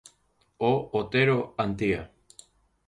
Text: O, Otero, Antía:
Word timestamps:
O, 0.57 0.71
Otero, 0.99 1.37
Antía: 1.65 2.01